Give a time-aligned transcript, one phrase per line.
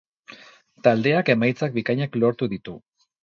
[0.87, 2.75] Taldeak emaitzak bikainak lortu ditu.